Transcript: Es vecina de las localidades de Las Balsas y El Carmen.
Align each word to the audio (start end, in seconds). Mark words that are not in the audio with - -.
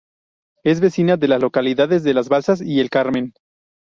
Es 0.63 0.79
vecina 0.79 1.15
de 1.15 1.27
las 1.27 1.39
localidades 1.39 2.01
de 2.03 2.15
Las 2.15 2.27
Balsas 2.27 2.59
y 2.59 2.79
El 2.79 2.89
Carmen. 2.89 3.33